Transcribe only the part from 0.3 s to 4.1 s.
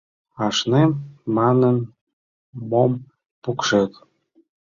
Ашнем манын, мом пукшет?